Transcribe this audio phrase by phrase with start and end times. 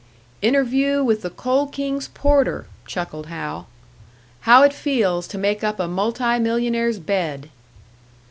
[0.41, 3.67] "Interview with the Coal King's porter!" chuckled Hal.
[4.39, 7.51] "How it feels to make up a multi millionaire's bed!"